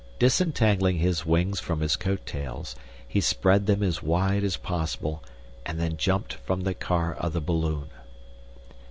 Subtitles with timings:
[0.17, 2.75] Disentangling his wings from his coat tails,
[3.07, 5.23] he spread them as wide as possible
[5.63, 7.91] and then jumped from the car of the balloon.